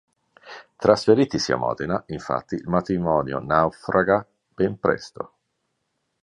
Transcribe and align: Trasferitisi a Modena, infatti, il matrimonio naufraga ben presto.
Trasferitisi 0.77 1.51
a 1.51 1.57
Modena, 1.57 2.01
infatti, 2.07 2.55
il 2.55 2.67
matrimonio 2.67 3.37
naufraga 3.37 4.27
ben 4.49 4.79
presto. 4.79 5.31